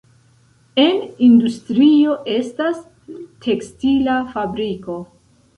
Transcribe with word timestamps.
En 0.83 1.01
industrio 1.25 2.17
estas 2.37 2.81
tekstila 3.47 4.17
fabriko. 4.35 5.01